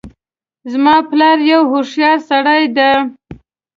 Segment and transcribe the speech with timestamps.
[0.71, 2.89] زما پلار یو هوښیارسړی ده